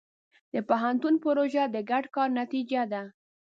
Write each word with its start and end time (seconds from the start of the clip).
د 0.53 0.55
پوهنتون 0.69 1.15
پروژه 1.25 1.63
د 1.69 1.77
ګډ 1.89 2.05
کار 2.15 2.29
نتیجه 2.39 2.81
ده. 2.91 3.01